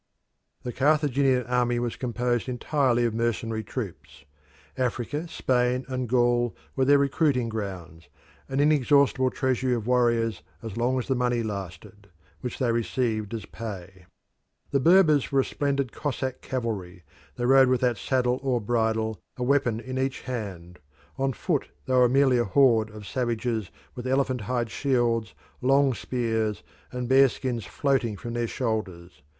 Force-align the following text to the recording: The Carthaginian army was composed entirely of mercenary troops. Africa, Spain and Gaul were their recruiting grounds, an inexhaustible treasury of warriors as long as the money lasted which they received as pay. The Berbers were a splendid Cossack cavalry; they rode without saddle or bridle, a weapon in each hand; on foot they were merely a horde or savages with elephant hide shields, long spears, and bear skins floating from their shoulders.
The 0.63 0.73
Carthaginian 0.73 1.43
army 1.45 1.77
was 1.77 1.95
composed 1.95 2.49
entirely 2.49 3.05
of 3.05 3.13
mercenary 3.13 3.63
troops. 3.63 4.25
Africa, 4.75 5.27
Spain 5.27 5.85
and 5.87 6.09
Gaul 6.09 6.55
were 6.75 6.85
their 6.85 6.97
recruiting 6.97 7.49
grounds, 7.49 8.09
an 8.49 8.59
inexhaustible 8.59 9.29
treasury 9.29 9.75
of 9.75 9.85
warriors 9.85 10.41
as 10.63 10.75
long 10.75 10.97
as 10.97 11.07
the 11.07 11.13
money 11.13 11.43
lasted 11.43 12.07
which 12.39 12.57
they 12.57 12.71
received 12.71 13.31
as 13.35 13.45
pay. 13.45 14.07
The 14.71 14.79
Berbers 14.79 15.31
were 15.31 15.41
a 15.41 15.45
splendid 15.45 15.91
Cossack 15.91 16.41
cavalry; 16.41 17.03
they 17.35 17.45
rode 17.45 17.67
without 17.67 17.97
saddle 17.97 18.39
or 18.41 18.59
bridle, 18.59 19.19
a 19.37 19.43
weapon 19.43 19.79
in 19.79 19.99
each 19.99 20.21
hand; 20.21 20.79
on 21.19 21.31
foot 21.31 21.69
they 21.85 21.93
were 21.93 22.09
merely 22.09 22.39
a 22.39 22.45
horde 22.45 22.89
or 22.89 23.03
savages 23.03 23.69
with 23.93 24.07
elephant 24.07 24.41
hide 24.41 24.71
shields, 24.71 25.35
long 25.61 25.93
spears, 25.93 26.63
and 26.91 27.07
bear 27.07 27.29
skins 27.29 27.65
floating 27.67 28.17
from 28.17 28.33
their 28.33 28.47
shoulders. 28.47 29.21